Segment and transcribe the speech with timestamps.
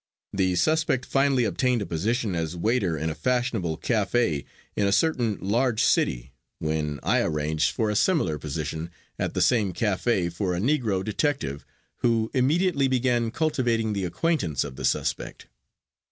[0.33, 5.37] The suspect finally obtained a position as waiter in a fashionable cafe in a certain
[5.39, 10.59] large city, when I arranged for a similar position at the same cafe for a
[10.59, 11.67] negro detective,
[11.97, 15.45] who immediately began cultivating the acquaintance of the suspect.